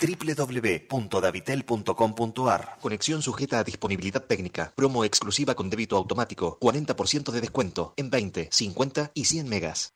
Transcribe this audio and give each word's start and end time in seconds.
www.davitel.com.ar 0.00 2.78
Conexión 2.80 3.22
sujeta 3.22 3.58
a 3.58 3.64
disponibilidad 3.64 4.22
técnica. 4.22 4.72
Promo 4.74 5.04
exclusiva 5.04 5.54
con 5.54 5.68
débito 5.70 5.96
automático. 5.96 6.58
40% 6.60 7.30
de 7.30 7.40
descuento 7.40 7.94
en 7.96 8.10
20, 8.10 8.48
50 8.50 9.12
y 9.14 9.24
100 9.24 9.48
megas. 9.48 9.94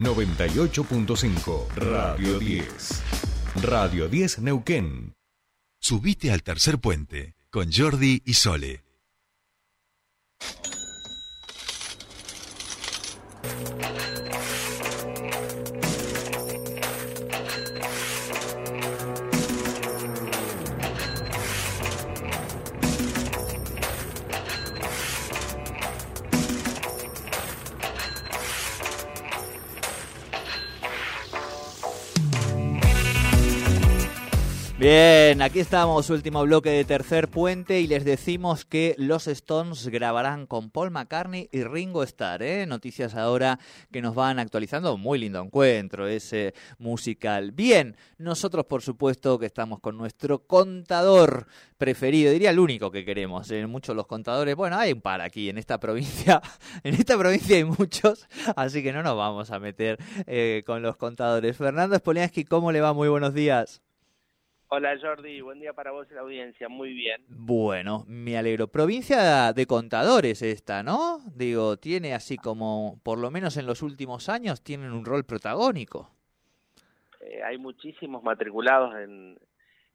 98.5 0.00 1.68
Radio 1.76 2.38
10. 2.38 3.02
Radio 3.62 4.08
10 4.08 4.40
Neuquén. 4.40 5.14
Subite 5.80 6.32
al 6.32 6.42
tercer 6.42 6.80
puente 6.80 7.36
con 7.50 7.70
Jordi 7.70 8.20
y 8.24 8.34
Sole. 8.34 8.82
Bien, 34.84 35.40
aquí 35.40 35.60
estamos, 35.60 36.10
último 36.10 36.42
bloque 36.42 36.68
de 36.68 36.84
Tercer 36.84 37.28
Puente 37.28 37.80
y 37.80 37.86
les 37.86 38.04
decimos 38.04 38.66
que 38.66 38.94
los 38.98 39.28
Stones 39.28 39.88
grabarán 39.88 40.44
con 40.46 40.68
Paul 40.68 40.90
McCartney 40.90 41.48
y 41.50 41.64
Ringo 41.64 42.02
Starr, 42.02 42.42
¿eh? 42.42 42.66
Noticias 42.66 43.14
ahora 43.14 43.58
que 43.90 44.02
nos 44.02 44.14
van 44.14 44.38
actualizando, 44.38 44.98
muy 44.98 45.18
lindo 45.18 45.40
encuentro 45.40 46.06
ese 46.06 46.52
musical. 46.76 47.52
Bien, 47.52 47.96
nosotros 48.18 48.66
por 48.66 48.82
supuesto 48.82 49.38
que 49.38 49.46
estamos 49.46 49.80
con 49.80 49.96
nuestro 49.96 50.40
contador 50.40 51.46
preferido, 51.78 52.30
diría 52.30 52.50
el 52.50 52.58
único 52.58 52.90
que 52.90 53.06
queremos, 53.06 53.50
¿eh? 53.52 53.66
muchos 53.66 53.96
los 53.96 54.06
contadores, 54.06 54.54
bueno, 54.54 54.76
hay 54.76 54.92
un 54.92 55.00
par 55.00 55.22
aquí 55.22 55.48
en 55.48 55.56
esta 55.56 55.80
provincia, 55.80 56.42
en 56.84 56.94
esta 56.94 57.16
provincia 57.16 57.56
hay 57.56 57.64
muchos, 57.64 58.28
así 58.54 58.82
que 58.82 58.92
no 58.92 59.02
nos 59.02 59.16
vamos 59.16 59.50
a 59.50 59.58
meter 59.58 59.96
eh, 60.26 60.62
con 60.66 60.82
los 60.82 60.98
contadores. 60.98 61.56
Fernando 61.56 61.96
Spoliansky, 61.96 62.44
¿cómo 62.44 62.70
le 62.70 62.82
va? 62.82 62.92
Muy 62.92 63.08
buenos 63.08 63.32
días. 63.32 63.83
Hola 64.76 64.98
Jordi, 65.00 65.40
buen 65.40 65.60
día 65.60 65.72
para 65.72 65.92
vos 65.92 66.08
y 66.10 66.14
la 66.14 66.22
audiencia, 66.22 66.68
muy 66.68 66.92
bien. 66.92 67.22
Bueno, 67.28 68.02
me 68.08 68.36
alegro. 68.36 68.66
Provincia 68.66 69.52
de 69.52 69.66
contadores 69.66 70.42
esta, 70.42 70.82
¿no? 70.82 71.20
Digo, 71.32 71.76
tiene 71.76 72.12
así 72.12 72.36
como, 72.36 72.98
por 73.04 73.20
lo 73.20 73.30
menos 73.30 73.56
en 73.56 73.66
los 73.66 73.82
últimos 73.82 74.28
años, 74.28 74.64
tienen 74.64 74.90
un 74.90 75.04
rol 75.04 75.24
protagónico. 75.24 76.10
Eh, 77.20 77.40
hay 77.44 77.56
muchísimos 77.56 78.24
matriculados 78.24 78.96
en, 78.96 79.38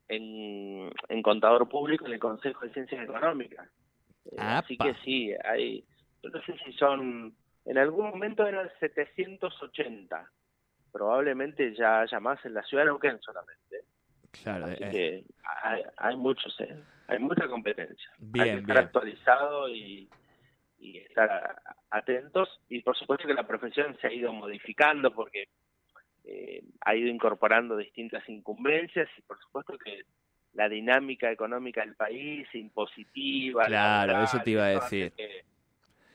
en, 0.08 1.22
contador 1.24 1.68
público 1.68 2.06
en 2.06 2.14
el 2.14 2.20
Consejo 2.20 2.66
de 2.66 2.72
Ciencias 2.72 3.04
Económicas. 3.04 3.68
Eh, 4.32 4.36
así 4.40 4.78
que 4.78 4.96
sí, 5.04 5.34
hay, 5.44 5.84
yo 6.24 6.30
no 6.30 6.42
sé 6.44 6.56
si 6.64 6.72
son, 6.72 7.36
en 7.66 7.78
algún 7.78 8.12
momento 8.12 8.48
eran 8.48 8.70
780, 8.80 10.32
probablemente 10.94 11.76
ya 11.76 12.00
haya 12.00 12.22
más 12.22 12.40
en 12.46 12.54
la 12.54 12.64
ciudad 12.64 12.84
de 12.84 12.92
Neuquén 12.92 13.20
solamente. 13.20 13.90
Claro, 14.32 14.66
Así 14.66 14.84
eh. 14.84 14.90
que 14.92 15.24
hay, 15.64 15.84
hay 15.98 16.16
muchos, 16.16 16.56
eh, 16.60 16.76
hay 17.08 17.20
mucha 17.20 17.48
competencia. 17.48 18.10
Bien, 18.20 18.46
hay 18.46 18.54
que 18.56 18.60
estar 18.62 18.78
actualizado 18.78 19.70
y, 19.70 20.10
y 20.80 20.98
estar 20.98 21.62
atentos 21.90 22.62
y 22.70 22.82
por 22.82 22.98
supuesto 22.98 23.28
que 23.28 23.34
la 23.34 23.48
profesión 23.48 23.98
se 24.00 24.08
ha 24.08 24.14
ido 24.14 24.32
modificando 24.32 25.14
porque 25.14 25.50
eh, 26.24 26.64
ha 26.82 26.96
ido 26.96 27.08
incorporando 27.08 27.76
distintas 27.76 28.28
incumbencias 28.30 29.10
y 29.18 29.22
por 29.22 29.40
supuesto 29.40 29.78
que 29.78 30.04
la 30.54 30.68
dinámica 30.68 31.32
económica 31.32 31.82
del 31.82 31.96
país, 31.96 32.48
impositiva. 32.54 33.66
Claro, 33.66 34.24
eso 34.24 34.40
te 34.44 34.52
iba 34.52 34.66
a 34.66 34.70
decir. 34.70 35.14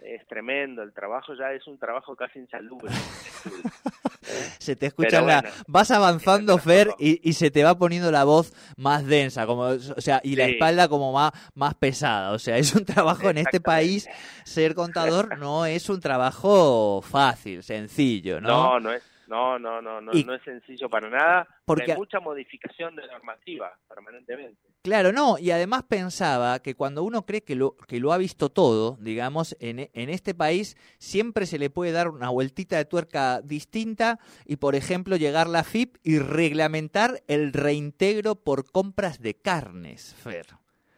Es 0.05 0.27
tremendo, 0.27 0.83
el 0.83 0.93
trabajo 0.93 1.33
ya 1.35 1.53
es 1.53 1.67
un 1.67 1.79
trabajo 1.79 2.15
casi 2.15 2.39
insalubre. 2.39 2.93
se 4.59 4.77
te 4.77 4.87
escucha 4.87 5.23
la... 5.23 5.43
Vas 5.67 5.91
avanzando, 5.91 6.59
Fer, 6.59 6.91
y, 6.99 7.33
se 7.33 7.51
te 7.51 7.65
va 7.65 7.79
poniendo 7.79 8.11
la 8.11 8.25
voz 8.25 8.53
más 8.77 9.07
densa, 9.07 9.47
como, 9.47 9.63
o 9.63 10.01
sea, 10.01 10.21
y 10.23 10.37
la 10.37 10.45
espalda 10.45 10.89
como 10.89 11.11
más, 11.13 11.33
más 11.55 11.75
pesada. 11.75 12.33
O 12.33 12.39
sea, 12.39 12.59
es 12.59 12.75
un 12.75 12.85
trabajo 12.85 13.31
en 13.31 13.39
este 13.39 13.63
país, 13.63 14.07
ser 14.45 14.75
contador 14.75 15.39
no 15.39 15.65
es 15.65 15.89
un 15.89 16.01
trabajo 16.01 17.01
fácil, 17.01 17.63
sencillo, 17.63 18.43
¿no? 18.43 18.49
No, 18.49 18.81
no 18.81 18.93
es 18.93 19.14
no, 19.29 19.59
no, 19.59 19.81
no, 19.81 20.01
no, 20.01 20.13
no 20.13 20.35
es 20.35 20.43
sencillo 20.43 20.89
para 20.89 21.09
nada. 21.09 21.49
Porque 21.65 21.93
hay 21.93 21.99
mucha 21.99 22.21
modificación 22.21 22.97
de 22.97 23.07
normativa 23.07 23.77
permanentemente. 23.89 24.61
Claro, 24.83 25.13
no, 25.13 25.39
y 25.39 25.51
además 25.51 25.85
pensaba 25.85 26.59
que 26.61 26.75
cuando 26.75 27.03
uno 27.03 27.25
cree 27.25 27.43
que 27.43 27.57
lo, 27.57 27.77
que 27.89 28.01
lo 28.01 28.13
ha 28.13 28.19
visto 28.19 28.51
todo, 28.51 28.99
digamos, 29.01 29.57
en, 29.61 29.91
en 29.93 30.11
este 30.11 30.35
país 30.35 30.77
siempre 30.99 31.47
se 31.47 31.59
le 31.59 31.71
puede 31.71 31.93
dar 31.93 32.09
una 32.09 32.29
vueltita 32.29 32.77
de 32.77 32.85
tuerca 32.85 33.41
distinta 33.41 34.19
y, 34.45 34.57
por 34.57 34.75
ejemplo, 34.75 35.17
llegar 35.17 35.49
la 35.49 35.65
FIP 35.65 35.97
y 36.03 36.19
reglamentar 36.19 37.23
el 37.29 37.53
reintegro 37.53 38.35
por 38.35 38.71
compras 38.71 39.21
de 39.21 39.35
carnes, 39.35 40.15
Fer. 40.15 40.47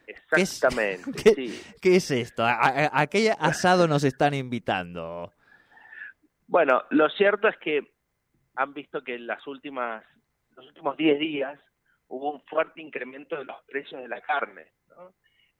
Exactamente, 0.06 1.22
¿Qué 1.22 1.28
es, 1.30 1.34
sí. 1.34 1.62
¿Qué 1.80 1.96
es 1.96 2.10
esto? 2.10 2.44
¿A, 2.44 3.06
qué 3.06 3.32
asado 3.38 3.88
nos 3.88 4.04
están 4.04 4.34
invitando? 4.34 5.32
Bueno, 6.46 6.82
lo 6.90 7.08
cierto 7.10 7.48
es 7.48 7.56
que 7.58 7.95
han 8.56 8.74
visto 8.74 9.02
que 9.02 9.14
en 9.14 9.26
las 9.26 9.46
últimas, 9.46 10.04
los 10.56 10.66
últimos 10.66 10.96
10 10.96 11.18
días 11.18 11.60
hubo 12.08 12.32
un 12.32 12.40
fuerte 12.42 12.80
incremento 12.80 13.36
de 13.36 13.44
los 13.44 13.62
precios 13.64 14.00
de 14.00 14.08
la 14.08 14.20
carne, 14.20 14.72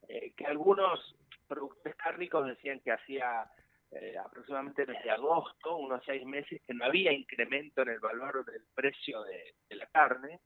eh, 0.08 0.32
que 0.36 0.46
algunos 0.46 1.16
productores 1.46 1.96
cárnicos 1.96 2.46
decían 2.46 2.80
que 2.80 2.92
hacía 2.92 3.50
eh, 3.90 4.16
aproximadamente 4.18 4.86
desde 4.86 5.10
agosto, 5.10 5.76
unos 5.76 6.02
seis 6.04 6.24
meses, 6.24 6.60
que 6.66 6.74
no 6.74 6.84
había 6.84 7.12
incremento 7.12 7.82
en 7.82 7.90
el 7.90 8.00
valor 8.00 8.44
del 8.44 8.62
precio 8.74 9.22
de, 9.24 9.54
de 9.68 9.76
la 9.76 9.86
carne, 9.86 10.40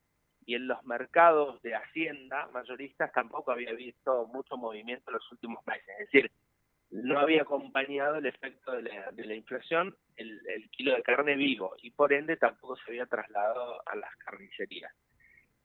y 0.47 0.55
en 0.55 0.66
los 0.66 0.83
mercados 0.84 1.60
de 1.62 1.75
hacienda 1.75 2.49
mayoristas 2.53 3.12
tampoco 3.12 3.53
había 3.53 3.72
visto 3.72 4.27
mucho 4.27 4.56
movimiento 4.56 5.10
en 5.10 5.15
los 5.15 5.33
últimos 5.33 5.65
meses. 5.66 5.89
Es 6.00 6.10
decir, 6.10 6.33
no 6.91 7.19
había 7.21 7.43
acompañado 7.43 8.17
el 8.17 8.27
efecto 8.27 8.73
de 8.73 8.83
la, 8.83 9.34
inflación 9.34 9.97
el, 10.17 10.41
kilo 10.71 10.95
de 10.95 11.03
carne 11.03 11.37
vivo 11.37 11.75
y 11.83 11.91
por 11.91 12.12
ende 12.12 12.37
tampoco 12.37 12.77
se 12.77 12.91
había 12.91 13.06
trasladado 13.06 13.81
a 13.87 13.97
las 13.97 14.15
carnicerías. 14.17 14.93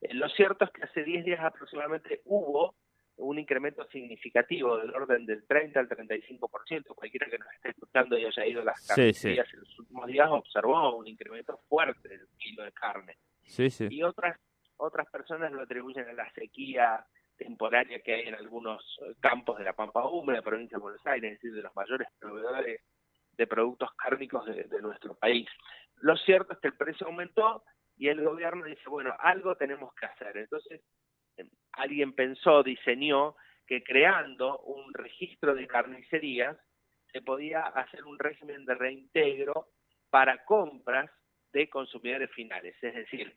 Eh, 0.02 0.14
lo 0.14 0.30
cierto 0.30 0.66
es 0.66 0.72
que 0.72 0.84
hace 0.84 1.04
10 1.04 1.26
días 1.26 1.40
aproximadamente 1.42 2.22
hubo 2.26 2.76
un 3.18 3.40
incremento 3.40 3.88
significativo 3.88 4.78
del 4.78 4.94
orden 4.94 5.26
del 5.26 5.46
30 5.48 5.80
al 5.80 5.90
35%. 5.90 6.88
Cualquiera 6.96 7.28
que 7.28 7.40
nos 7.40 7.52
esté 7.54 7.70
escuchando 7.70 8.18
y 8.18 8.26
haya 8.26 8.46
ido 8.46 8.62
a 8.62 8.66
las 8.66 8.86
carnicerías 8.86 9.52
en 9.54 9.60
los 9.62 9.80
últimos 9.80 10.08
días 10.08 10.28
observó 10.30 10.96
un 10.96 11.08
incremento 11.08 11.58
fuerte 11.70 12.10
del 12.10 12.28
kilo 12.38 12.64
de 12.64 12.72
carne. 12.74 13.18
y 13.90 14.04
otras 14.04 14.38
otras 14.78 15.10
personas 15.10 15.54
lo 15.54 15.62
atribuyen 15.62 16.08
a 16.10 16.14
la 16.14 16.30
sequía 16.34 17.06
temporaria 17.38 18.00
que 18.00 18.14
hay 18.14 18.28
en 18.28 18.36
algunos 18.36 18.84
campos 19.20 19.58
de 19.58 19.66
la 19.66 19.74
Pampa 19.74 20.06
Húmeda, 20.08 20.42
provincia 20.42 20.78
de 20.78 20.82
Buenos 20.82 21.06
Aires, 21.06 21.34
es 21.34 21.42
decir, 21.42 21.54
de 21.54 21.64
los 21.64 21.76
mayores 21.76 22.08
proveedores 22.20 22.82
de 23.38 23.48
productos 23.48 23.90
cárnicos 23.96 24.46
de, 24.46 24.82
nuestro 24.82 25.16
país. 25.16 25.48
Lo 25.98 26.16
cierto 26.18 26.54
es 26.54 26.60
que 26.60 26.70
el 26.70 26.78
precio 26.78 27.08
aumentó 27.08 27.64
y 27.98 28.08
el 28.08 28.24
gobierno 28.24 28.66
dice, 28.66 28.90
bueno, 28.90 29.14
algo 29.20 29.56
tenemos 29.56 29.94
que 29.96 30.06
hacer. 30.06 30.38
Entonces, 30.38 30.82
em, 31.38 31.50
alguien 31.74 32.14
pensó, 32.14 32.64
diseñó 32.64 33.36
que 33.68 33.84
creando 33.84 34.60
un 34.60 34.94
registro 34.94 35.56
de 35.56 35.68
carnicerías 35.68 36.58
se 37.12 37.22
podía 37.22 37.62
hacer 37.62 38.04
un 38.06 38.20
régimen 38.20 38.66
de 38.66 38.76
reintegro 38.76 39.70
para 40.10 40.44
compras 40.46 41.10
de 41.52 41.70
consumidores 41.70 42.30
finales. 42.32 42.76
Es 42.82 42.94
decir, 42.94 43.34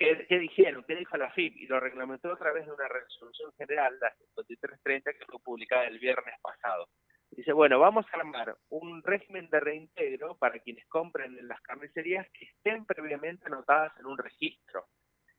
¿Qué, 0.00 0.38
dijeron? 0.38 0.82
¿Qué 0.88 0.96
dijo 0.96 1.18
la 1.18 1.30
FIP? 1.32 1.58
Y 1.58 1.66
lo 1.66 1.78
reglamentó 1.78 2.32
a 2.32 2.38
través 2.38 2.64
de 2.64 2.72
una 2.72 2.88
resolución 2.88 3.52
general, 3.58 3.98
la 4.00 4.10
5330, 4.14 5.12
que 5.12 5.26
fue 5.26 5.38
publicada 5.40 5.84
el 5.84 5.98
viernes 5.98 6.34
pasado. 6.40 6.88
Dice, 7.30 7.52
bueno, 7.52 7.78
vamos 7.78 8.06
a 8.10 8.16
armar 8.16 8.56
un 8.70 9.02
régimen 9.02 9.50
de 9.50 9.60
reintegro 9.60 10.38
para 10.38 10.58
quienes 10.60 10.86
compren 10.86 11.36
en 11.36 11.46
las 11.46 11.60
carnicerías 11.60 12.26
que 12.30 12.46
estén 12.46 12.86
previamente 12.86 13.44
anotadas 13.44 13.92
en 14.00 14.06
un 14.06 14.16
registro. 14.16 14.86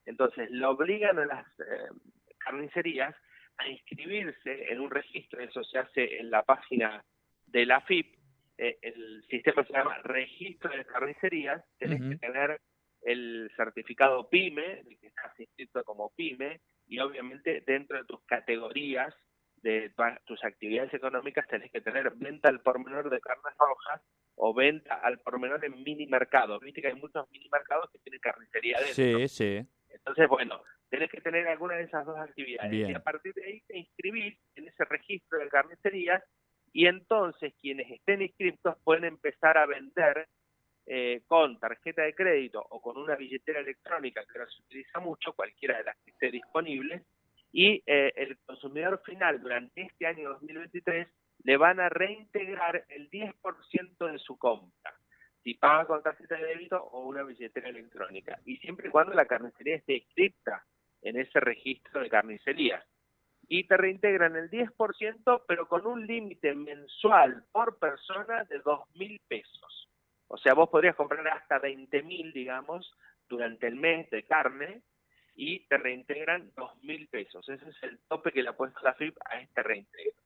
Entonces, 0.05 0.47
lo 0.51 0.69
obligan 0.69 1.17
a 1.17 1.25
las 1.25 1.47
eh, 1.59 1.89
carnicerías 2.37 3.15
a 3.57 3.67
inscribirse 3.67 4.71
en 4.71 4.79
un 4.79 4.91
registro, 4.91 5.41
eso 5.41 5.63
se 5.63 5.79
hace 5.79 6.19
en 6.19 6.29
la 6.29 6.43
página 6.43 7.03
de 7.47 7.65
la 7.65 7.81
FIP, 7.81 8.15
eh, 8.59 8.77
el 8.83 9.25
sistema 9.27 9.65
se 9.65 9.73
llama 9.73 9.97
Registro 10.03 10.69
de 10.69 10.85
Carnicerías, 10.85 11.65
tenés 11.79 11.99
que 11.99 12.17
tener 12.17 12.61
el 13.01 13.51
certificado 13.55 14.29
PYME, 14.29 14.83
que 14.99 15.07
estás 15.07 15.39
inscrito 15.39 15.83
como 15.83 16.11
PYME, 16.15 16.61
y 16.87 16.99
obviamente 16.99 17.63
dentro 17.65 17.97
de 17.97 18.05
tus 18.05 18.23
categorías 18.25 19.15
de 19.63 19.91
tus 20.25 20.43
actividades 20.43 20.93
económicas 20.93 21.47
tenés 21.47 21.71
que 21.71 21.81
tener 21.81 22.11
venta 22.15 22.49
al 22.49 22.61
por 22.61 22.83
menor 22.83 23.09
de 23.09 23.19
carnes 23.19 23.53
rojas 23.57 24.01
o 24.35 24.53
venta 24.53 24.95
al 24.95 25.19
por 25.19 25.39
menor 25.39 25.63
en 25.63 25.83
mini 25.83 26.07
mercados. 26.07 26.59
Viste 26.61 26.81
que 26.81 26.87
hay 26.87 26.95
muchos 26.95 27.29
mini 27.29 27.47
mercados 27.51 27.89
que 27.91 27.99
tienen 27.99 28.19
carnicería 28.19 28.79
dentro. 28.79 28.95
Sí, 28.95 29.27
sí. 29.27 29.67
Entonces, 29.89 30.27
bueno, 30.27 30.63
tenés 30.89 31.11
que 31.11 31.21
tener 31.21 31.47
alguna 31.47 31.75
de 31.75 31.83
esas 31.83 32.05
dos 32.05 32.17
actividades. 32.17 32.73
Y 32.73 32.93
a 32.93 33.03
partir 33.03 33.33
de 33.35 33.45
ahí 33.45 33.61
te 33.67 33.77
inscribís 33.77 34.37
en 34.55 34.67
ese 34.67 34.83
registro 34.85 35.37
de 35.37 35.47
carnicerías 35.47 36.23
y 36.73 36.87
entonces 36.87 37.53
quienes 37.61 37.89
estén 37.91 38.21
inscritos 38.21 38.75
pueden 38.83 39.05
empezar 39.05 39.57
a 39.57 39.65
vender 39.65 40.27
eh, 40.93 41.21
con 41.25 41.57
tarjeta 41.57 42.01
de 42.01 42.13
crédito 42.13 42.61
o 42.69 42.81
con 42.81 42.97
una 42.97 43.15
billetera 43.15 43.61
electrónica 43.61 44.25
que 44.25 44.37
ahora 44.37 44.51
se 44.51 44.61
utiliza 44.61 44.99
mucho, 44.99 45.31
cualquiera 45.31 45.77
de 45.77 45.85
las 45.85 45.95
que 46.03 46.11
esté 46.11 46.29
disponible, 46.29 47.03
y 47.53 47.81
eh, 47.85 48.11
el 48.17 48.37
consumidor 48.39 49.01
final 49.05 49.41
durante 49.41 49.83
este 49.83 50.05
año 50.05 50.31
2023 50.31 51.07
le 51.45 51.55
van 51.55 51.79
a 51.79 51.87
reintegrar 51.87 52.83
el 52.89 53.09
10% 53.09 54.11
de 54.11 54.19
su 54.19 54.37
compra, 54.37 54.93
si 55.41 55.53
paga 55.53 55.85
con 55.85 56.03
tarjeta 56.03 56.35
de 56.35 56.47
débito 56.47 56.83
o 56.83 57.07
una 57.07 57.23
billetera 57.23 57.69
electrónica, 57.69 58.41
y 58.45 58.57
siempre 58.57 58.89
y 58.89 58.91
cuando 58.91 59.13
la 59.13 59.23
carnicería 59.23 59.77
esté 59.77 59.93
inscripta 59.93 60.65
en 61.03 61.17
ese 61.17 61.39
registro 61.39 62.01
de 62.01 62.09
carnicerías. 62.09 62.83
Y 63.47 63.63
te 63.63 63.77
reintegran 63.77 64.35
el 64.35 64.51
10%, 64.51 65.43
pero 65.47 65.69
con 65.69 65.87
un 65.87 66.05
límite 66.05 66.53
mensual 66.53 67.45
por 67.53 67.79
persona 67.79 68.43
de 68.43 68.61
2.000 68.61 69.21
pesos. 69.29 69.90
O 70.33 70.37
sea, 70.37 70.53
vos 70.53 70.69
podrías 70.69 70.95
comprar 70.95 71.27
hasta 71.27 71.61
20.000, 71.61 72.31
digamos, 72.31 72.89
durante 73.27 73.67
el 73.67 73.75
mes 73.75 74.09
de 74.11 74.23
carne 74.23 74.81
y 75.35 75.67
te 75.67 75.77
reintegran 75.77 76.53
2.000 76.55 77.09
pesos. 77.09 77.49
Ese 77.49 77.69
es 77.69 77.83
el 77.83 77.99
tope 78.07 78.31
que 78.31 78.41
le 78.41 78.49
ha 78.49 78.55
puesto 78.55 78.79
la 78.81 78.93
FIP 78.93 79.17
a 79.25 79.41
este 79.41 79.61
reintegro. 79.61 80.21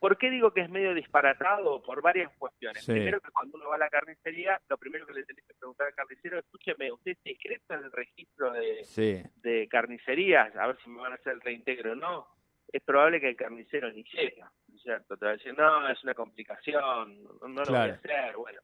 ¿Por 0.00 0.18
qué 0.18 0.28
digo 0.28 0.52
que 0.52 0.62
es 0.62 0.70
medio 0.70 0.92
disparatado? 0.92 1.80
Por 1.82 2.02
varias 2.02 2.32
cuestiones. 2.36 2.84
Primero 2.84 3.20
que 3.20 3.30
cuando 3.30 3.58
uno 3.58 3.68
va 3.68 3.76
a 3.76 3.78
la 3.78 3.90
carnicería, 3.90 4.60
lo 4.68 4.76
primero 4.76 5.06
que 5.06 5.14
le 5.14 5.24
tenés 5.24 5.46
que 5.46 5.54
preguntar 5.54 5.86
al 5.86 5.94
carnicero, 5.94 6.40
escúcheme, 6.40 6.90
¿usted 6.90 7.16
en 7.24 7.84
el 7.84 7.92
registro 7.92 8.50
de, 8.50 9.30
de 9.36 9.68
carnicerías? 9.68 10.56
A 10.56 10.66
ver 10.66 10.78
si 10.82 10.90
me 10.90 11.00
van 11.00 11.12
a 11.12 11.14
hacer 11.14 11.34
el 11.34 11.40
reintegro 11.40 11.92
o 11.92 11.94
no. 11.94 12.26
Es 12.72 12.82
probable 12.82 13.20
que 13.20 13.28
el 13.28 13.36
carnicero 13.36 13.92
ni 13.92 14.02
sepa, 14.02 14.50
¿cierto? 14.82 15.16
Te 15.16 15.24
va 15.24 15.30
a 15.30 15.34
decir, 15.36 15.56
no, 15.56 15.88
es 15.88 16.02
una 16.02 16.14
complicación, 16.14 17.22
no, 17.22 17.48
lo 17.48 17.64
voy 17.64 17.76
a 17.76 17.94
hacer, 17.94 18.36
bueno, 18.36 18.60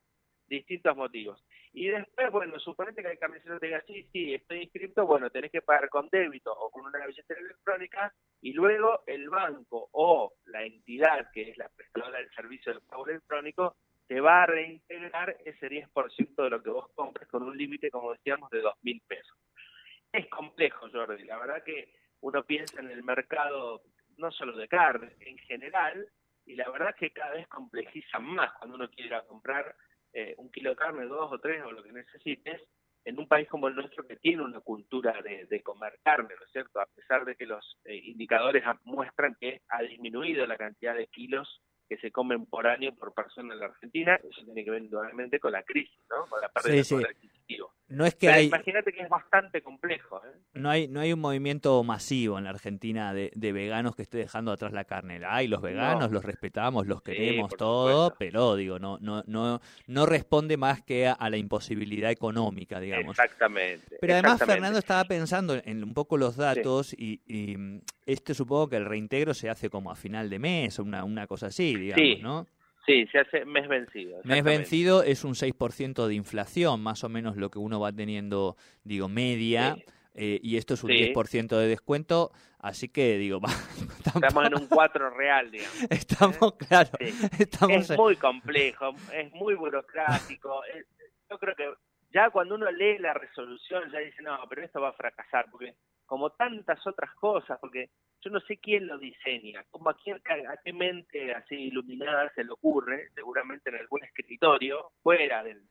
distintos 0.48 0.96
motivos. 0.96 1.44
Y 1.72 1.88
después, 1.88 2.30
bueno, 2.30 2.58
suponete 2.58 3.02
que 3.02 3.10
el 3.10 3.18
carnicero 3.18 3.58
te 3.58 3.66
diga, 3.66 3.82
sí, 3.86 4.08
sí, 4.12 4.34
estoy 4.34 4.62
inscrito, 4.62 5.06
bueno, 5.06 5.30
tenés 5.30 5.52
que 5.52 5.62
pagar 5.62 5.88
con 5.88 6.08
débito 6.08 6.52
o 6.52 6.70
con 6.70 6.86
una 6.86 7.06
billetera 7.06 7.40
electrónica 7.40 8.12
y 8.40 8.52
luego 8.52 9.02
el 9.06 9.28
banco 9.28 9.88
o 9.92 10.34
la 10.46 10.64
entidad 10.64 11.30
que 11.32 11.50
es 11.50 11.58
la 11.58 11.68
prestadora 11.68 12.18
del 12.18 12.30
servicio 12.30 12.72
del 12.72 12.82
pago 12.82 13.06
electrónico 13.06 13.76
te 14.06 14.20
va 14.20 14.42
a 14.42 14.46
reintegrar 14.46 15.36
ese 15.44 15.68
10% 15.68 16.42
de 16.42 16.50
lo 16.50 16.62
que 16.62 16.70
vos 16.70 16.88
compres 16.94 17.28
con 17.28 17.42
un 17.42 17.56
límite, 17.56 17.90
como 17.90 18.12
decíamos, 18.12 18.50
de 18.50 18.62
2.000 18.62 19.02
pesos. 19.06 19.36
Es 20.10 20.26
complejo, 20.28 20.88
Jordi. 20.90 21.24
La 21.24 21.38
verdad 21.38 21.62
que 21.62 21.92
uno 22.22 22.42
piensa 22.44 22.80
en 22.80 22.90
el 22.90 23.02
mercado 23.04 23.82
no 24.16 24.32
solo 24.32 24.56
de 24.56 24.66
carne, 24.66 25.14
en 25.20 25.36
general, 25.38 26.08
y 26.46 26.54
la 26.56 26.70
verdad 26.70 26.94
que 26.96 27.10
cada 27.10 27.34
vez 27.34 27.46
complejiza 27.48 28.18
más 28.18 28.52
cuando 28.54 28.76
uno 28.76 28.88
quiere 28.88 29.08
ir 29.08 29.14
a 29.14 29.26
comprar 29.26 29.76
eh, 30.12 30.34
un 30.38 30.50
kilo 30.50 30.70
de 30.70 30.76
carne, 30.76 31.06
dos 31.06 31.32
o 31.32 31.38
tres 31.38 31.62
o 31.64 31.72
lo 31.72 31.82
que 31.82 31.92
necesites, 31.92 32.62
en 33.04 33.18
un 33.18 33.26
país 33.26 33.48
como 33.48 33.68
el 33.68 33.74
nuestro 33.74 34.06
que 34.06 34.16
tiene 34.16 34.42
una 34.42 34.60
cultura 34.60 35.14
de, 35.22 35.62
comer 35.62 35.98
carne, 36.02 36.34
¿no 36.38 36.44
es 36.44 36.52
cierto? 36.52 36.80
A 36.80 36.86
pesar 36.86 37.24
de 37.24 37.36
que 37.36 37.46
los 37.46 37.78
eh, 37.84 37.96
indicadores 37.96 38.62
muestran 38.84 39.36
que 39.40 39.62
ha 39.68 39.82
disminuido 39.82 40.46
la 40.46 40.56
cantidad 40.56 40.94
de 40.94 41.06
kilos 41.06 41.62
que 41.88 41.96
se 41.96 42.12
comen 42.12 42.44
por 42.44 42.66
año 42.66 42.94
por 42.94 43.14
persona 43.14 43.54
en 43.54 43.60
la 43.60 43.66
Argentina, 43.66 44.16
eso 44.16 44.44
tiene 44.44 44.62
que 44.62 44.70
ver 44.70 44.82
indudablemente 44.82 45.40
con 45.40 45.52
la 45.52 45.62
crisis, 45.62 46.04
¿no? 46.10 46.26
Con 46.26 46.40
la 46.40 46.50
pérdida 46.50 46.82
de 46.82 46.84
poder 46.84 47.06
adquisitivo. 47.06 47.72
No 47.88 48.04
es 48.04 48.14
que 48.14 48.28
hay... 48.28 48.46
Imagínate 48.46 48.92
que 48.92 49.00
es 49.00 49.08
bastante 49.08 49.62
complejo. 49.62 50.20
¿eh? 50.24 50.36
No 50.52 50.68
hay 50.68 50.88
no 50.88 51.00
hay 51.00 51.12
un 51.12 51.20
movimiento 51.20 51.82
masivo 51.84 52.36
en 52.36 52.44
la 52.44 52.50
Argentina 52.50 53.14
de, 53.14 53.30
veganos 53.52 53.96
que 53.96 54.02
esté 54.02 54.18
dejando 54.18 54.52
atrás 54.52 54.72
la 54.72 54.84
carne. 54.84 55.20
Hay 55.26 55.48
los 55.48 55.62
veganos, 55.62 56.12
los 56.12 56.24
respetamos, 56.24 56.86
los 56.86 57.02
queremos, 57.02 57.50
todo, 57.56 58.14
pero 58.18 58.56
digo, 58.56 58.78
no 58.78 58.98
no 59.00 59.22
no 59.26 59.60
no 59.86 60.06
responde 60.06 60.56
más 60.56 60.82
que 60.82 61.08
a, 61.08 61.30
la 61.30 61.36
imposibilidad 61.36 62.10
económica, 62.10 62.78
digamos. 62.78 63.18
Exactamente. 63.18 63.96
Pero 64.00 64.12
además 64.12 64.42
Fernando 64.44 64.78
estaba 64.78 65.04
pensando 65.04 65.60
en 65.64 65.82
un 65.82 65.94
poco 65.94 66.16
los 66.16 66.36
datos 66.36 66.92
y, 66.92 67.22
y 67.26 67.56
este 68.06 68.34
supongo 68.34 68.68
que 68.68 68.76
el 68.76 68.84
reintegro 68.84 69.34
se 69.34 69.48
hace 69.48 69.70
como 69.70 69.90
a 69.90 69.96
final 69.96 70.28
de 70.28 70.38
mes 70.38 70.78
o 70.78 70.82
una, 70.82 71.04
una 71.04 71.26
cosa 71.26 71.46
así, 71.46 71.74
digamos, 71.74 72.22
¿no? 72.22 72.46
Sí, 72.88 73.06
se 73.12 73.18
hace 73.18 73.44
mes 73.44 73.68
vencido. 73.68 74.18
Mes 74.24 74.42
vencido 74.42 75.02
es 75.02 75.22
un 75.22 75.34
6% 75.34 76.06
de 76.06 76.14
inflación, 76.14 76.82
más 76.82 77.04
o 77.04 77.10
menos 77.10 77.36
lo 77.36 77.50
que 77.50 77.58
uno 77.58 77.78
va 77.78 77.92
teniendo, 77.92 78.56
digo, 78.82 79.10
media. 79.10 79.76
Eh, 80.14 80.40
y 80.42 80.56
esto 80.56 80.72
es 80.72 80.82
un 80.82 80.90
10% 80.90 81.48
de 81.48 81.68
descuento, 81.68 82.32
así 82.58 82.88
que 82.88 83.18
digo, 83.18 83.40
estamos 84.04 84.46
en 84.46 84.54
un 84.54 84.66
4 84.66 85.10
real, 85.10 85.50
digamos. 85.50 85.82
Estamos, 85.90 86.54
claro. 86.54 86.90
Estamos... 87.38 87.90
Es 87.90 87.96
muy 87.96 88.16
complejo, 88.16 88.94
es 89.12 89.30
muy 89.32 89.54
burocrático. 89.54 90.62
yo 91.30 91.38
creo 91.38 91.54
que 91.54 91.72
ya 92.10 92.30
cuando 92.30 92.54
uno 92.54 92.70
lee 92.70 92.98
la 92.98 93.12
resolución 93.12 93.92
ya 93.92 93.98
dice, 93.98 94.22
no, 94.22 94.38
pero 94.48 94.64
esto 94.64 94.80
va 94.80 94.88
a 94.88 94.94
fracasar, 94.94 95.46
porque 95.52 95.74
como 96.08 96.30
tantas 96.30 96.84
otras 96.86 97.14
cosas, 97.16 97.58
porque 97.60 97.90
yo 98.22 98.30
no 98.30 98.40
sé 98.40 98.56
quién 98.56 98.86
lo 98.86 98.98
diseña, 98.98 99.62
como 99.70 99.90
a, 99.90 99.96
quién, 99.96 100.16
a 100.16 100.56
qué 100.64 100.72
mente 100.72 101.34
así 101.34 101.54
iluminada 101.54 102.32
se 102.34 102.44
le 102.44 102.50
ocurre, 102.50 103.10
seguramente 103.14 103.68
en 103.68 103.76
algún 103.76 104.02
escritorio, 104.02 104.92
fuera 105.02 105.44
del, 105.44 105.62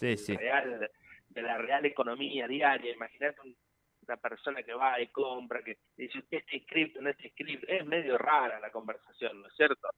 Real, 0.00 0.90
de 1.28 1.42
la 1.42 1.58
real 1.58 1.84
economía 1.86 2.48
diaria. 2.48 2.92
Imagínate 2.92 3.40
una 4.02 4.16
persona 4.16 4.62
que 4.62 4.74
va 4.74 5.00
y 5.00 5.08
compra, 5.08 5.62
que 5.62 5.78
dice, 5.96 6.18
usted 6.18 6.38
está 6.38 6.56
inscrito, 6.56 7.00
no 7.00 7.10
está 7.10 7.26
inscrito. 7.26 7.66
Es 7.68 7.86
medio 7.86 8.18
rara 8.18 8.58
la 8.58 8.70
conversación, 8.70 9.40
¿no 9.40 9.48
es 9.48 9.54
cierto? 9.54 9.88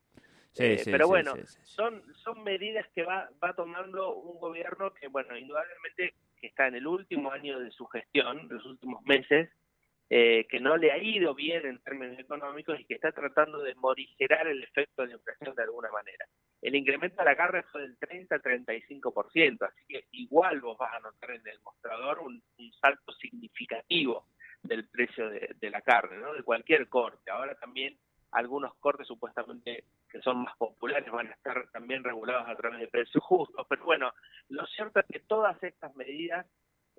Eh, 0.58 0.82
pero 0.84 1.06
bueno, 1.06 1.34
son 1.62 2.02
son 2.16 2.42
medidas 2.42 2.86
que 2.94 3.04
va 3.04 3.30
va 3.42 3.54
tomando 3.54 4.14
un 4.14 4.40
gobierno 4.40 4.92
que, 4.92 5.06
bueno, 5.06 5.36
indudablemente 5.36 6.14
que 6.40 6.48
está 6.48 6.66
en 6.66 6.74
el 6.74 6.86
último 6.86 7.30
año 7.30 7.60
de 7.60 7.70
su 7.70 7.86
gestión, 7.86 8.48
los 8.48 8.64
últimos 8.66 9.02
meses, 9.04 9.50
eh, 10.12 10.48
que 10.48 10.58
no 10.58 10.76
le 10.76 10.90
ha 10.90 10.98
ido 10.98 11.36
bien 11.36 11.64
en 11.64 11.78
términos 11.78 12.18
económicos 12.18 12.80
y 12.80 12.84
que 12.84 12.94
está 12.94 13.12
tratando 13.12 13.62
de 13.62 13.76
morigerar 13.76 14.48
el 14.48 14.60
efecto 14.64 15.02
de 15.02 15.08
la 15.08 15.14
inflación 15.14 15.54
de 15.54 15.62
alguna 15.62 15.88
manera. 15.92 16.26
El 16.60 16.74
incremento 16.74 17.22
de 17.22 17.24
la 17.24 17.36
carne 17.36 17.62
fue 17.70 17.82
del 17.82 17.96
30-35%, 18.00 19.62
así 19.62 19.84
que 19.88 20.06
igual 20.10 20.60
vos 20.60 20.76
vas 20.76 20.94
a 20.94 20.98
notar 20.98 21.30
en 21.30 21.46
el 21.46 21.60
mostrador 21.60 22.18
un, 22.18 22.42
salto 22.80 23.12
significativo 23.12 24.26
del 24.64 24.88
precio 24.88 25.30
de, 25.30 25.70
la 25.70 25.80
carne, 25.80 26.16
¿no? 26.18 26.34
de 26.34 26.42
cualquier 26.42 26.88
corte. 26.88 27.30
Ahora 27.30 27.54
también 27.54 27.96
algunos 28.32 28.74
cortes 28.80 29.06
supuestamente 29.06 29.84
que 30.08 30.20
son 30.22 30.42
más 30.42 30.56
populares 30.56 31.08
van 31.12 31.28
a 31.28 31.34
estar 31.34 31.68
también 31.70 32.02
regulados 32.02 32.48
a 32.48 32.56
través 32.56 32.80
de 32.80 32.88
precios 32.88 33.22
justos, 33.22 33.64
pero 33.68 33.84
bueno, 33.84 34.12
lo 34.48 34.66
cierto 34.66 34.98
es 34.98 35.06
que 35.06 35.20
todas 35.20 35.62
estas 35.62 35.94
medidas 35.94 36.46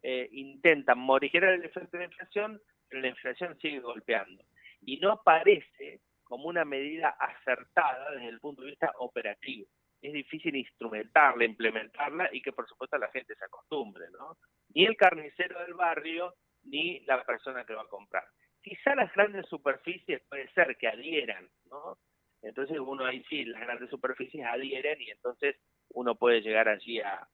eh, 0.01 0.30
intentan 0.32 0.98
morigerar 0.98 1.53
el 1.53 1.65
efecto 1.65 1.98
de 1.98 2.00
la 2.00 2.06
inflación, 2.06 2.62
pero 2.91 3.01
la 3.01 3.07
inflación 3.07 3.57
sigue 3.60 3.79
golpeando. 3.79 4.43
Y 4.81 4.98
no 4.98 5.21
parece 5.24 6.01
como 6.25 6.50
una 6.50 6.65
medida 6.65 7.15
acertada 7.19 8.12
desde 8.12 8.27
el 8.27 8.39
punto 8.41 8.62
de 8.62 8.71
vista 8.71 8.91
operativo. 9.00 9.65
Es 10.01 10.12
difícil 10.12 10.55
instrumentarla, 10.55 11.45
implementarla 11.45 12.29
y 12.33 12.41
que 12.41 12.51
por 12.51 12.67
supuesto 12.67 12.98
la 12.98 13.10
gente 13.12 13.33
se 13.36 13.45
acostumbre, 13.45 14.05
¿no? 14.12 14.38
Ni 14.74 14.86
el 14.86 14.98
carnicero 14.98 15.62
del 15.62 15.74
barrio, 15.74 16.33
ni 16.63 17.00
la 17.01 17.24
persona 17.24 17.63
que 17.63 17.75
va 17.75 17.83
a 17.83 17.88
comprar. 17.88 18.24
Quizá 18.62 18.93
las 18.95 19.13
grandes 19.13 19.45
superficies 19.48 20.21
puede 20.27 20.51
ser 20.51 20.75
que 20.77 20.88
adhieran, 20.88 21.50
¿no? 21.69 21.98
Entonces 22.41 22.77
uno 22.79 23.05
ahí 23.05 23.24
sí, 23.29 23.45
las 23.45 23.62
grandes 23.62 23.89
superficies 23.89 24.45
adhieren 24.45 25.00
y 25.01 25.12
entonces 25.12 25.55
uno 25.89 26.15
puede 26.15 26.41
llegar 26.41 26.67
allí 26.67 27.00
a, 27.00 27.27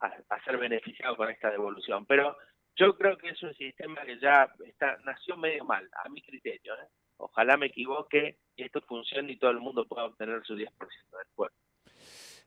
a 0.00 0.44
ser 0.44 0.56
beneficiado 0.58 1.16
con 1.16 1.28
esta 1.30 1.50
devolución. 1.50 2.06
Pero 2.06 2.36
yo 2.76 2.96
creo 2.96 3.16
que 3.16 3.30
es 3.30 3.42
un 3.42 3.54
sistema 3.54 4.02
que 4.02 4.18
ya 4.18 4.48
está, 4.66 4.98
nació 5.04 5.36
medio 5.36 5.64
mal, 5.64 5.88
a 6.04 6.08
mi 6.08 6.22
criterio. 6.22 6.74
¿eh? 6.74 6.88
Ojalá 7.18 7.56
me 7.56 7.66
equivoque 7.66 8.38
y 8.56 8.64
esto 8.64 8.80
funcione 8.82 9.32
y 9.32 9.38
todo 9.38 9.50
el 9.50 9.60
mundo 9.60 9.86
pueda 9.86 10.06
obtener 10.06 10.42
su 10.44 10.54
10% 10.54 10.68
después. 11.18 11.52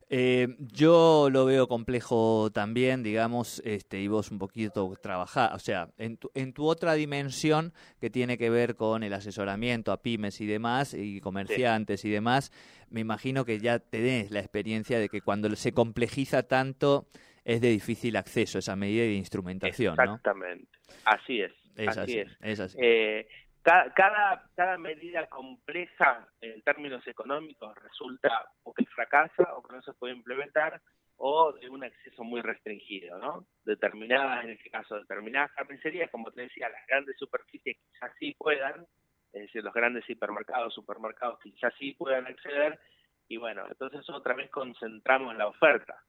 Eh, 0.07 0.55
yo 0.59 1.29
lo 1.31 1.45
veo 1.45 1.67
complejo 1.67 2.51
también, 2.53 3.01
digamos, 3.01 3.59
este, 3.65 3.99
y 4.01 4.07
vos 4.07 4.29
un 4.29 4.37
poquito 4.37 4.93
trabajar, 5.01 5.53
o 5.55 5.59
sea, 5.59 5.89
en 5.97 6.17
tu, 6.17 6.29
en 6.35 6.53
tu 6.53 6.67
otra 6.67 6.93
dimensión 6.93 7.73
que 7.99 8.11
tiene 8.11 8.37
que 8.37 8.51
ver 8.51 8.75
con 8.75 9.01
el 9.01 9.13
asesoramiento 9.13 9.91
a 9.91 10.03
pymes 10.03 10.41
y 10.41 10.45
demás, 10.45 10.93
y 10.93 11.21
comerciantes 11.21 12.05
y 12.05 12.11
demás, 12.11 12.51
me 12.91 12.99
imagino 12.99 13.45
que 13.45 13.59
ya 13.59 13.79
tenés 13.79 14.29
la 14.29 14.41
experiencia 14.41 14.99
de 14.99 15.09
que 15.09 15.21
cuando 15.21 15.53
se 15.55 15.71
complejiza 15.71 16.43
tanto, 16.43 17.07
es 17.45 17.61
de 17.61 17.69
difícil 17.69 18.17
acceso 18.17 18.57
esa 18.57 18.75
medida 18.75 19.03
de 19.03 19.13
instrumentación. 19.13 19.93
Exactamente, 19.93 20.77
así 21.05 21.41
es. 21.41 21.53
Es 21.75 21.97
así, 21.97 22.19
es. 22.41 22.59
así. 22.59 22.77
Eh, 22.81 23.27
cada, 23.61 24.49
cada, 24.55 24.77
medida 24.77 25.27
compleja 25.27 26.27
en 26.41 26.61
términos 26.61 27.05
económicos 27.07 27.75
resulta 27.83 28.49
o 28.63 28.73
que 28.73 28.85
fracasa 28.85 29.55
o 29.55 29.63
que 29.63 29.75
no 29.75 29.81
se 29.81 29.93
puede 29.93 30.13
implementar 30.13 30.81
o 31.17 31.53
de 31.53 31.69
un 31.69 31.83
acceso 31.83 32.23
muy 32.23 32.41
restringido, 32.41 33.17
¿no? 33.17 33.47
Determinadas, 33.63 34.43
en 34.45 34.51
este 34.51 34.69
caso, 34.69 34.95
determinadas 34.95 35.51
carnicerías, 35.53 36.09
como 36.11 36.31
te 36.31 36.43
decía, 36.43 36.69
las 36.69 36.85
grandes 36.87 37.17
superficies 37.17 37.77
quizás 37.77 38.11
sí 38.19 38.35
puedan, 38.37 38.85
es 39.33 39.41
decir, 39.41 39.63
los 39.63 39.73
grandes 39.73 40.09
hipermercados, 40.09 40.73
supermercados 40.73 41.39
quizás 41.41 41.73
sí 41.79 41.93
puedan 41.93 42.27
acceder, 42.27 42.79
y 43.27 43.37
bueno, 43.37 43.65
entonces 43.67 44.07
otra 44.09 44.35
vez 44.35 44.49
concentramos 44.51 45.35
la 45.35 45.47
oferta. 45.47 46.03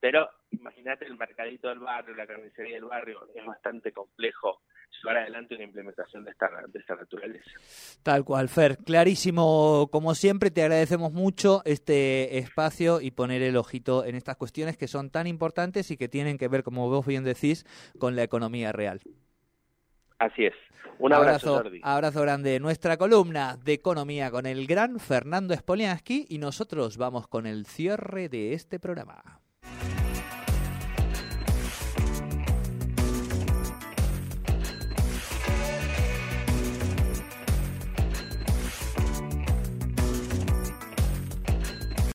Pero 0.00 0.28
imagínate 0.50 1.04
el 1.04 1.16
mercadito 1.16 1.68
del 1.68 1.78
barrio, 1.78 2.14
la 2.14 2.26
carnicería 2.26 2.76
del 2.76 2.86
barrio, 2.86 3.28
es 3.34 3.44
bastante 3.44 3.92
complejo 3.92 4.62
llevar 5.02 5.18
adelante 5.18 5.54
una 5.54 5.64
implementación 5.64 6.24
de 6.24 6.30
esta, 6.30 6.48
de 6.66 6.78
esta 6.78 6.94
naturaleza. 6.96 7.50
Tal 8.02 8.24
cual, 8.24 8.48
Fer. 8.48 8.78
Clarísimo, 8.78 9.88
como 9.92 10.14
siempre, 10.14 10.50
te 10.50 10.62
agradecemos 10.62 11.12
mucho 11.12 11.62
este 11.64 12.38
espacio 12.38 13.00
y 13.00 13.10
poner 13.10 13.42
el 13.42 13.56
ojito 13.56 14.04
en 14.04 14.14
estas 14.14 14.36
cuestiones 14.36 14.76
que 14.76 14.88
son 14.88 15.10
tan 15.10 15.26
importantes 15.26 15.90
y 15.90 15.96
que 15.96 16.08
tienen 16.08 16.38
que 16.38 16.48
ver, 16.48 16.62
como 16.62 16.88
vos 16.88 17.06
bien 17.06 17.24
decís, 17.24 17.64
con 17.98 18.16
la 18.16 18.22
economía 18.22 18.72
real. 18.72 19.00
Así 20.18 20.46
es. 20.46 20.54
Un 20.98 21.14
abrazo, 21.14 21.56
abrazo, 21.56 21.76
abrazo 21.82 22.20
grande. 22.20 22.60
Nuestra 22.60 22.98
columna 22.98 23.56
de 23.56 23.72
economía 23.72 24.30
con 24.30 24.44
el 24.44 24.66
gran 24.66 25.00
Fernando 25.00 25.54
Spoliansky 25.54 26.26
y 26.28 26.36
nosotros 26.36 26.98
vamos 26.98 27.26
con 27.26 27.46
el 27.46 27.64
cierre 27.64 28.28
de 28.28 28.52
este 28.52 28.78
programa. 28.78 29.39